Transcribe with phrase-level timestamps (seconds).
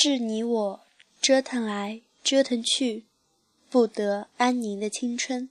[0.00, 0.80] 致你我
[1.20, 3.04] 折腾来折腾去，
[3.68, 5.50] 不得安宁的青春。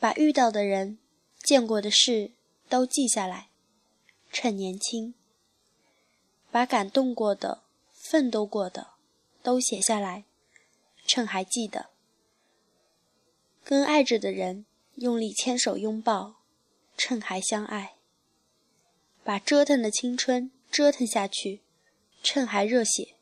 [0.00, 0.98] 把遇到的人、
[1.40, 2.32] 见过的事
[2.68, 3.50] 都记下来，
[4.32, 5.14] 趁年轻；
[6.50, 8.88] 把感动过的、奋斗过的
[9.44, 10.24] 都写下来，
[11.06, 11.90] 趁还记得。
[13.62, 16.40] 跟爱着的人用力牵手拥抱，
[16.96, 17.94] 趁还相爱。
[19.22, 21.60] 把折腾的青春折腾下去，
[22.30, 23.14] 趁还热血。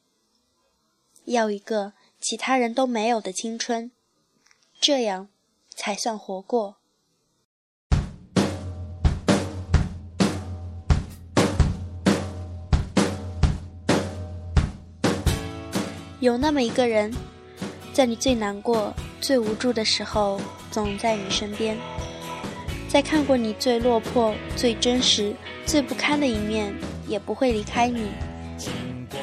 [1.26, 3.92] 要一个其他人都没有的青春，
[4.80, 5.28] 这样
[5.76, 6.78] 才算活过。
[16.18, 17.14] 有那么一个人，
[17.92, 20.40] 在你最难过、最无助的时候，
[20.72, 21.78] 总在你身边。
[22.88, 25.32] 在看过你最落魄、最真实、
[25.64, 26.74] 最不堪的一面，
[27.06, 28.10] 也不会离开你。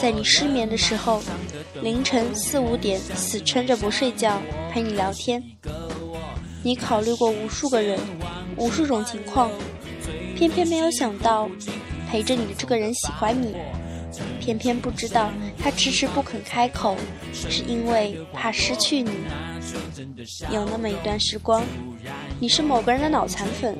[0.03, 1.21] 在你失眠的时候，
[1.81, 5.41] 凌晨四五点死撑着不睡觉陪你聊天。
[6.61, 7.97] 你考虑过无数个人、
[8.57, 9.49] 无数种情况，
[10.35, 11.49] 偏偏没有想到
[12.11, 13.55] 陪着你的这个人喜欢你，
[14.41, 16.97] 偏偏不知道他迟迟不肯开口，
[17.31, 19.09] 是因为怕失去你。
[20.51, 21.63] 有那么一段时光。
[22.41, 23.73] 你是某个人的脑残粉，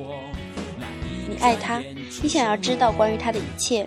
[1.28, 1.82] 你爱他，
[2.22, 3.86] 你想要知道关于他的一切，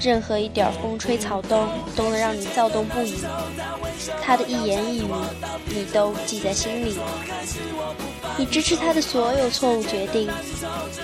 [0.00, 3.14] 任何一点风吹草动都能让你躁动不已。
[4.22, 5.10] 他的一言一语，
[5.66, 6.98] 你都记在心里。
[8.36, 10.28] 你支持他的所有错误决定，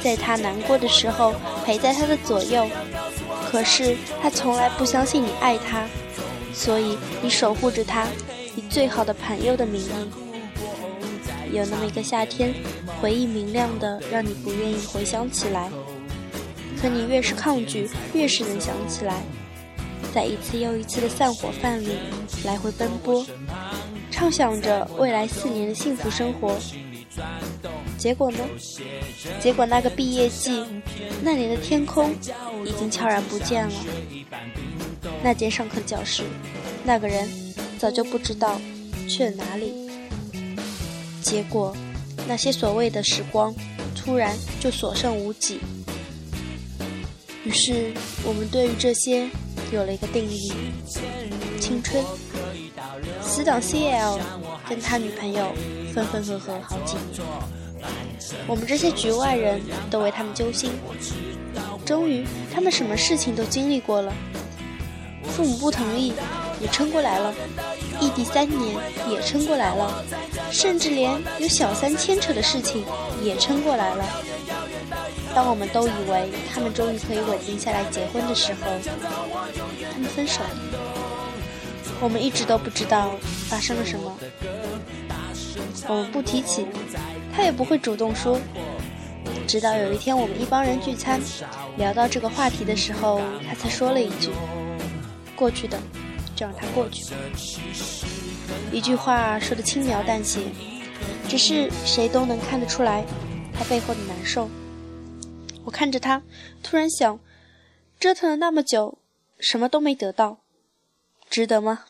[0.03, 2.67] 在他难过的时候陪在他的左右。
[3.51, 5.87] 可是他从来不相信你爱他，
[6.55, 8.07] 所以你守护着他，
[8.57, 9.91] 以最好的朋友的名义。
[11.53, 12.55] 有那么一个夏天，
[13.01, 15.70] 回忆明亮的，让你不愿意回想起来。
[16.83, 19.23] 可你越是抗拒，越是能想起来。
[20.13, 21.91] 在一次又一次的散伙饭里，
[22.45, 23.25] 来回奔波，
[24.11, 26.59] 畅想着未来四年的幸福生活。
[27.97, 28.39] 结果呢？
[29.41, 30.65] 结果那个毕业季，
[31.23, 32.13] 那年的天空
[32.65, 33.75] 已经悄然不见了。
[35.23, 36.25] 那间上课教室，
[36.85, 37.29] 那个人
[37.79, 38.61] 早就不知道
[39.09, 39.89] 去了哪里。
[41.23, 41.77] 结果，
[42.27, 43.55] 那些所谓的时光，
[43.95, 45.61] 突然就所剩无几。
[47.45, 47.92] 于是，
[48.25, 49.29] 我们对于这些
[49.73, 50.53] 有了一个定义：
[51.61, 52.05] 青春。
[53.20, 54.19] 死党 CL
[54.69, 55.53] 跟他女朋友
[55.92, 57.27] 分分合合好几年，
[58.47, 59.61] 我们这些局外人
[59.91, 60.70] 都为他们揪心。
[61.85, 64.13] 终于，他们什么事情都经历过了，
[65.24, 66.13] 父母不同意，
[66.61, 67.35] 也撑过来了。
[68.01, 68.77] 异地三年
[69.11, 70.05] 也撑过来了，
[70.51, 72.85] 甚至连有小三牵扯的事情
[73.23, 74.05] 也撑过来了。
[75.35, 78.61] 当我们都以为他们终于可以稳定下来结婚的时候，
[79.93, 80.51] 他们分手了。
[82.01, 83.13] 我们一直都不知道
[83.48, 84.13] 发生了什么，
[85.89, 86.67] 我们不提起，
[87.35, 88.39] 他也不会主动说。
[89.47, 91.21] 直到有一天我们一帮人聚餐，
[91.77, 94.31] 聊到这个话题的时候，他才说了一句
[95.37, 95.79] ：“过去的。”
[96.35, 97.05] 就让它过去。
[98.73, 100.41] 一句话说的轻描淡写，
[101.29, 103.05] 只是谁都能看得出来
[103.53, 104.48] 他背后的难受。
[105.64, 106.23] 我看着他，
[106.62, 107.20] 突然想，
[107.98, 108.98] 折腾了那么久，
[109.39, 110.39] 什么都没得到，
[111.30, 111.86] 值得吗？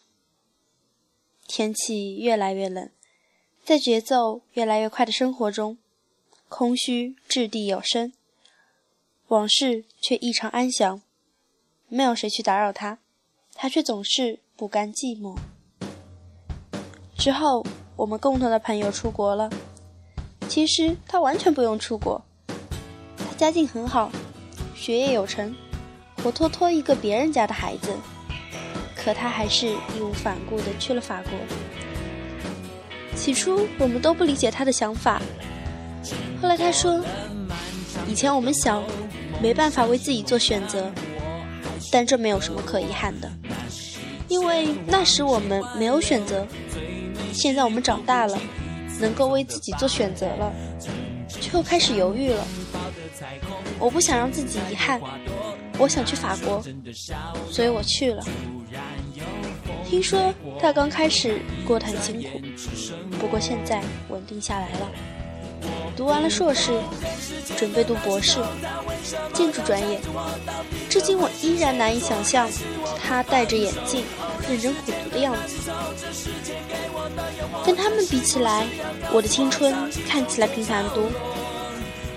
[1.46, 2.90] 天气越来越冷，
[3.64, 5.78] 在节奏越来越快的生活中，
[6.48, 8.12] 空虚掷地有声，
[9.28, 11.02] 往事却异常安详，
[11.88, 12.98] 没有谁去打扰他。
[13.54, 15.36] 他却总是不甘寂寞。
[17.18, 17.64] 之后，
[17.96, 19.50] 我们共同的朋友出国了。
[20.48, 22.24] 其实他完全不用出国，
[23.36, 24.10] 家境很好，
[24.74, 25.54] 学业有成，
[26.22, 27.90] 活脱脱一个别人家的孩子。
[28.94, 31.32] 可他还是义无反顾地去了法国。
[33.16, 35.20] 起初，我们都不理解他的想法。
[36.40, 37.04] 后来他说
[38.08, 38.82] ：“以前我们小，
[39.40, 40.90] 没办法为自己做选择。”
[41.90, 43.30] 但这没有什么可遗憾的，
[44.28, 46.46] 因为那时我们没有选择。
[47.32, 48.38] 现在我们长大了，
[49.00, 50.52] 能够为自己做选择了，
[51.28, 52.46] 却又开始犹豫了。
[53.78, 55.00] 我不想让自己遗憾，
[55.78, 56.62] 我想去法国，
[57.50, 58.24] 所以我去了。
[59.88, 62.40] 听说他刚开始过得很辛苦，
[63.18, 64.90] 不过现在稳定下来了。
[65.94, 66.72] 读完了硕士，
[67.56, 68.38] 准备读博士，
[69.34, 70.00] 建筑专业。
[70.88, 72.48] 至今我依然难以想象
[72.98, 74.02] 他戴着眼镜
[74.48, 75.70] 认真苦读的样子。
[77.64, 78.66] 跟他们比起来，
[79.12, 79.74] 我的青春
[80.08, 81.10] 看起来平凡多。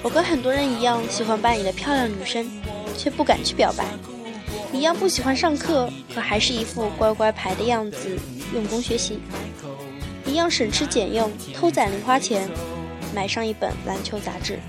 [0.06, 2.48] 我跟很多人一样，喜欢班里的漂亮女生，
[2.96, 3.84] 却不敢去表白，
[4.72, 8.16] 一样不喜欢上课，可还是一副乖乖牌的样子，
[8.54, 9.16] 用功学习；
[10.24, 12.48] 一样省吃俭用，偷攒零花钱，
[13.16, 14.60] 买上一本篮球杂志。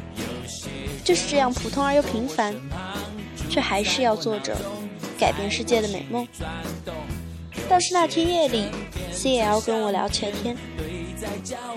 [1.05, 2.57] 就是这样普通而又平凡，
[3.51, 4.57] 却还是要做着
[5.19, 6.27] 改变世界的美梦。
[7.69, 8.69] 倒是那天夜里
[9.13, 10.57] ，C L 跟我聊起了天，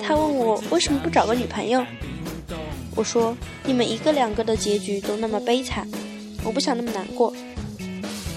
[0.02, 1.86] 他问我为什么不找个女朋友。
[3.00, 5.88] 我说：“你们一个两个的结局都那么悲惨，
[6.44, 7.34] 我不想那么难过。”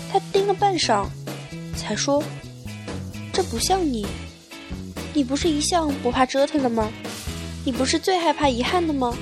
[0.08, 1.04] 他盯了半晌，
[1.76, 2.22] 才说
[3.34, 4.06] ：“这不像你，
[5.12, 6.88] 你不是一向不怕折腾的吗？
[7.64, 9.12] 你不是最害怕遗憾的吗？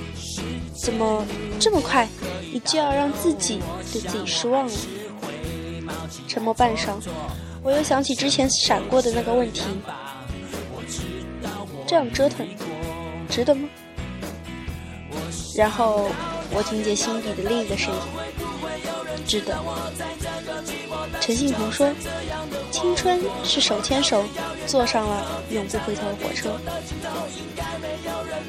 [0.79, 1.25] 怎么
[1.59, 2.07] 这么快，
[2.53, 3.59] 你就要让自己
[3.91, 4.73] 对自己失望了？”
[6.27, 7.01] 沉默半晌，
[7.63, 9.63] 我又想起之前闪过的那个问题：
[11.87, 12.47] 这样折腾，
[13.27, 13.67] 值得吗？
[15.55, 16.09] 然后
[16.53, 18.01] 我听见心底的另一个声音
[19.27, 19.57] ：“值得。”
[21.19, 21.91] 陈信宏说
[22.71, 24.23] ：“青春是手牵手
[24.65, 26.57] 坐上了永不回头的火车。”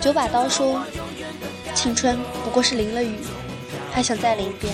[0.01, 0.81] 九把刀说
[1.75, 3.17] ：“青春不过是淋了雨，
[3.91, 4.73] 还想再淋一遍。”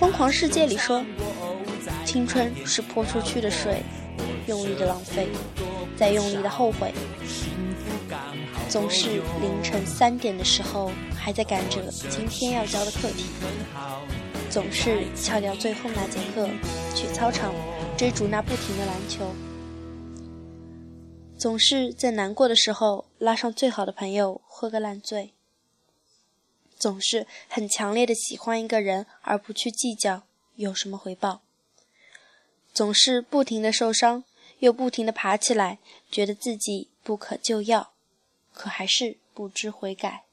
[0.00, 1.04] 疯狂世界里说
[2.04, 3.82] ：“青春是泼出去的水，
[4.46, 5.28] 用力的浪费，
[5.96, 6.92] 再用力的后悔。”
[8.68, 11.80] 总是凌晨三点的时候，还在赶着
[12.10, 13.24] 今天要交的课题；
[14.50, 16.48] 总是翘掉最后那节课，
[16.94, 17.54] 去操场
[17.96, 19.24] 追逐那不停的篮球；
[21.38, 25.30] 总是在难过的时候拉上最好的朋友喝个烂醉；
[26.76, 30.24] 总是很强烈的喜欢一个人而不去计较
[30.56, 31.40] 有什么回报；
[32.74, 34.24] 总是不停的受伤，
[34.58, 35.78] 又不停的爬起来，
[36.10, 37.92] 觉得自己不可救药。
[38.56, 40.24] 可还是不知悔改，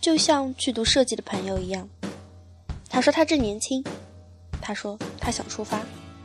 [0.00, 1.86] 就像去读设计的朋友一样。
[2.88, 3.84] 他说他正年轻，
[4.62, 5.82] 他说他想出发，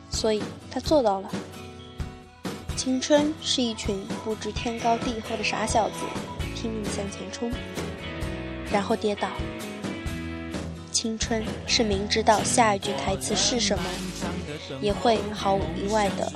[0.09, 0.41] 所以
[0.71, 1.29] 他做到了。
[2.77, 5.95] 青春是一群不知天高地厚的傻小子，
[6.55, 7.51] 拼命向前冲，
[8.71, 9.29] 然后跌倒。
[10.93, 13.83] 青春是明知道下一句台词是什么，
[14.81, 16.31] 也会毫无意外的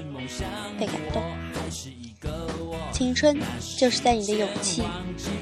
[0.77, 1.23] 被感动。
[3.01, 3.35] 青春
[3.79, 4.83] 就是在你的勇气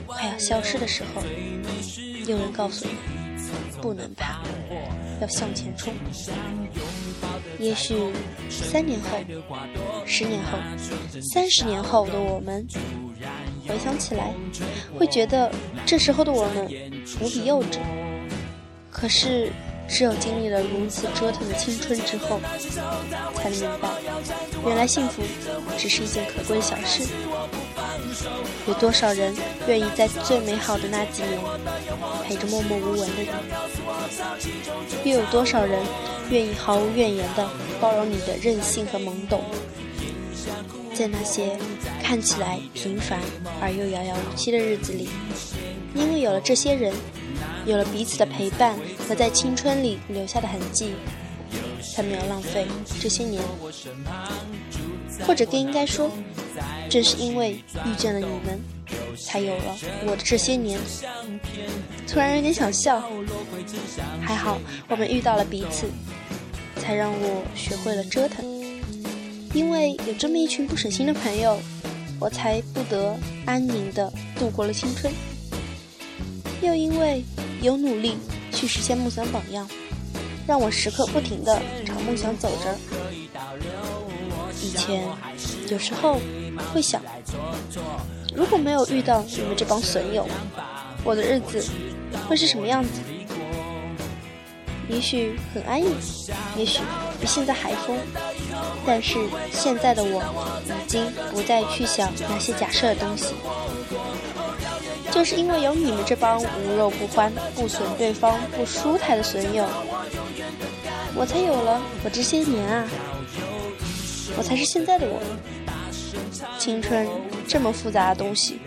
[0.07, 1.21] 快要消失的时候，
[2.25, 2.93] 有人告诉你
[3.81, 4.39] 不能怕，
[5.19, 5.93] 要向前冲。
[7.59, 8.13] 也许
[8.49, 9.19] 三年后、
[10.05, 10.57] 十年后、
[11.33, 12.65] 三十年后的我们
[13.67, 14.33] 回想起来，
[14.97, 15.51] 会觉得
[15.85, 16.65] 这时候的我们
[17.19, 17.79] 无比幼稚。
[18.89, 19.51] 可是。
[19.89, 22.39] 只有经历了如此折腾的青春之后，
[23.35, 23.89] 才能明白，
[24.65, 25.23] 原来幸福
[25.77, 27.03] 只是一件可贵的小事。
[28.67, 29.35] 有多少人
[29.67, 31.39] 愿意在最美好的那几年
[32.23, 33.23] 陪着默默无闻的
[35.03, 35.11] 你？
[35.11, 35.79] 又有多少人
[36.29, 37.49] 愿意毫无怨言的
[37.81, 39.43] 包容你的任性和懵懂？
[40.93, 41.57] 在那些
[42.03, 43.19] 看起来平凡
[43.59, 45.09] 而又遥遥无期的日子里，
[45.95, 46.93] 因为有了这些人。
[47.65, 48.75] 有了彼此的陪伴
[49.07, 50.93] 和在青春里留下的痕迹，
[51.81, 52.65] 才没有浪费
[52.99, 53.41] 这些年。
[55.25, 56.09] 或者更应该说，
[56.89, 58.59] 正是因为遇见了你们，
[59.17, 60.79] 才有了我的这些年。
[62.07, 63.03] 突然有点想笑，
[64.21, 64.57] 还好
[64.87, 65.87] 我们遇到了彼此，
[66.77, 68.45] 才让我学会了折腾。
[69.53, 71.59] 因为有这么一群不省心的朋友，
[72.19, 75.13] 我才不得安宁地度过了青春。
[76.61, 77.23] 又因为。
[77.61, 78.17] 有努力
[78.51, 79.67] 去实现梦想榜样，
[80.47, 82.75] 让我时刻不停地朝梦想走着。
[84.61, 85.03] 以前
[85.69, 86.19] 有时候
[86.73, 87.01] 会想，
[88.35, 90.27] 如果没有遇到你们这帮损友，
[91.03, 91.63] 我的日子
[92.27, 92.89] 会是什么样子？
[94.89, 95.93] 也许很安逸，
[96.57, 96.79] 也许
[97.21, 97.97] 比现在还疯。
[98.85, 99.19] 但是
[99.51, 100.23] 现在的我
[100.65, 103.35] 已经不再去想那些假设的东西。
[105.11, 109.65] 就是因为有你们这帮无肉不欢、不损对方、不舒泰的损友，
[111.15, 112.87] 我才有了我这些年啊，
[114.37, 115.19] 我才是现在的我。
[116.57, 117.07] 青春
[117.47, 118.59] 这么复杂的东西，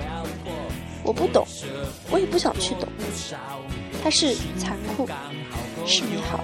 [1.02, 1.46] 我不懂，
[2.11, 2.88] 我也不想去懂。
[4.02, 5.08] 它是残酷，
[5.87, 6.40] 是美好，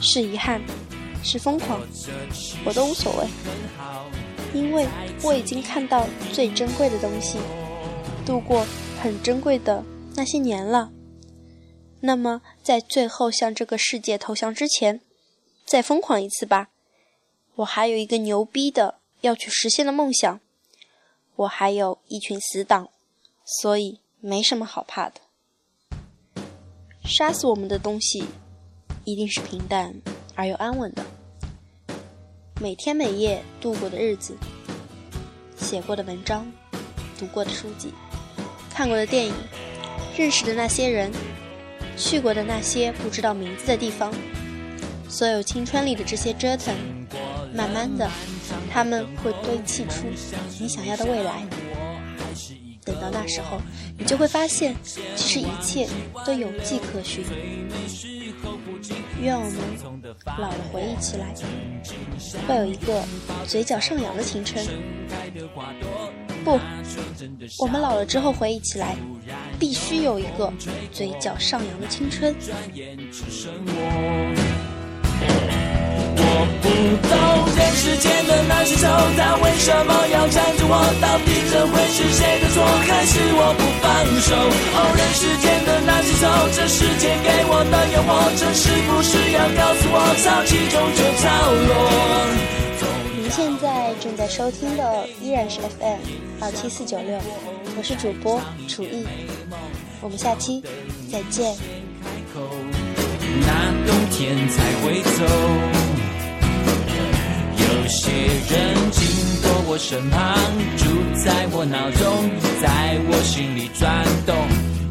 [0.00, 0.60] 是遗憾，
[1.22, 1.80] 是疯狂，
[2.64, 3.26] 我都无所谓，
[4.52, 4.86] 因为
[5.22, 7.38] 我已经看到最珍贵的东西，
[8.26, 8.64] 度过。
[9.00, 9.84] 很珍贵的
[10.16, 10.90] 那些年了，
[12.00, 15.00] 那么在最后向这个世界投降之前，
[15.64, 16.70] 再疯狂一次吧！
[17.56, 20.40] 我还有一个牛逼的要去实现的梦想，
[21.36, 22.90] 我还有一群死党，
[23.44, 25.20] 所以没什么好怕的。
[27.04, 28.24] 杀死我们的东西，
[29.04, 29.94] 一定是平淡
[30.34, 31.04] 而又安稳的。
[32.60, 34.36] 每天每夜度过的日子，
[35.56, 36.50] 写过的文章，
[37.16, 37.92] 读过的书籍，
[38.78, 39.34] 看过的电影，
[40.16, 41.10] 认识的那些人，
[41.96, 44.14] 去过的那些不知道名字的地方，
[45.08, 46.72] 所有青春里的这些折腾，
[47.52, 48.08] 慢慢的，
[48.72, 50.06] 他们会堆砌出
[50.60, 51.42] 你想要的未来。
[52.88, 53.60] 等到那时候，
[53.98, 54.74] 你就会发现，
[55.14, 55.86] 其实一切
[56.24, 57.22] 都有迹可循。
[59.20, 59.52] 愿我们
[60.38, 61.34] 老了回忆起来，
[62.46, 63.04] 会有一个
[63.46, 64.64] 嘴角上扬的青春。
[66.44, 66.58] 不，
[67.58, 68.96] 我们老了之后回忆起来，
[69.58, 70.50] 必须有一个
[70.90, 72.34] 嘴角上扬的青春。
[76.20, 76.68] 我不
[77.08, 77.12] 懂
[77.56, 78.17] 人世间
[78.68, 78.84] 的那些愁，
[79.16, 80.76] 他为什么要缠着我？
[81.00, 83.88] 到底这会是谁的错，还是我不放
[84.20, 84.36] 手？
[84.36, 91.24] 哦，人世间的那些愁，这世界给我的诱惑，这是不是要告诉我，潮起终究潮
[91.66, 91.72] 落？
[93.16, 96.00] 您现在正在收听的依然是 FM
[96.40, 97.18] 二七四九六，
[97.76, 99.06] 我是主播楚艺，
[100.02, 100.62] 我们下期
[101.10, 101.56] 再见。
[103.40, 105.87] 那冬天才会走。
[107.88, 109.02] 有些人经
[109.40, 110.36] 过我身旁，
[110.76, 110.84] 住
[111.24, 112.28] 在我脑中，
[112.60, 114.36] 在我心里转动。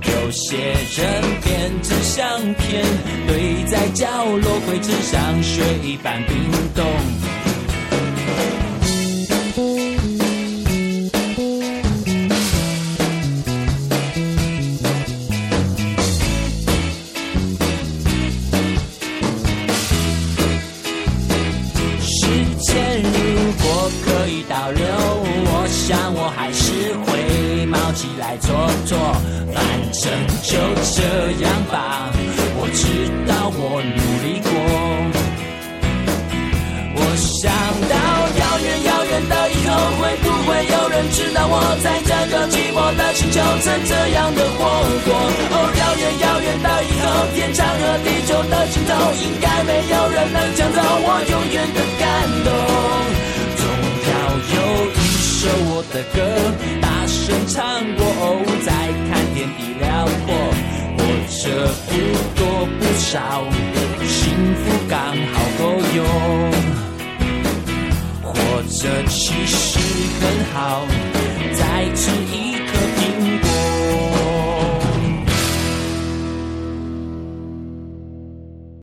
[0.01, 2.83] 有些人变成相片，
[3.27, 6.35] 堆在角落灰尘像，雪一般冰
[6.73, 6.83] 冻。
[31.41, 32.11] 样吧。
[32.59, 32.85] 我知
[33.27, 34.49] 道我努力过。
[36.99, 37.53] 我想
[37.85, 37.95] 到
[38.41, 39.69] 遥远遥远的以后，
[40.01, 44.65] 会不会有人知道我在这个寂寞的星球曾这样的活
[45.05, 45.13] 过？
[45.53, 52.05] 哦，遥远遥远的以后，天长和地久的尽头，应该没有人能抢走我永远的感
[52.41, 52.49] 动。
[53.57, 53.61] 总
[54.09, 54.11] 要
[54.57, 54.57] 有
[54.89, 55.05] 一
[55.37, 56.17] 首我的歌。
[56.81, 57.61] 大声唱
[57.95, 58.03] 过，
[61.47, 61.91] 这不
[62.35, 63.45] 多不少，
[64.05, 64.19] 幸
[64.53, 65.63] 福刚好够
[65.95, 66.05] 用。
[68.21, 68.27] 活
[68.63, 69.79] 着其实
[70.19, 70.23] 很
[70.53, 70.85] 好，
[71.53, 72.46] 再吃一。